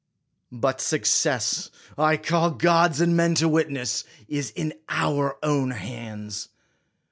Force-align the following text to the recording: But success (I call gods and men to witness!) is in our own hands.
But 0.51 0.81
success 0.81 1.69
(I 1.95 2.17
call 2.17 2.49
gods 2.49 2.99
and 3.01 3.15
men 3.15 3.35
to 3.35 3.47
witness!) 3.47 4.03
is 4.27 4.49
in 4.49 4.73
our 4.89 5.37
own 5.43 5.69
hands. 5.69 6.49